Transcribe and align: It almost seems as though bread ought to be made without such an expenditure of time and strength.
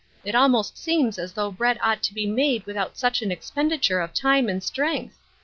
It 0.25 0.33
almost 0.33 0.79
seems 0.79 1.19
as 1.19 1.33
though 1.33 1.51
bread 1.51 1.77
ought 1.79 2.01
to 2.01 2.13
be 2.15 2.25
made 2.25 2.65
without 2.65 2.97
such 2.97 3.21
an 3.21 3.31
expenditure 3.31 3.99
of 4.01 4.15
time 4.15 4.49
and 4.49 4.63
strength. 4.63 5.19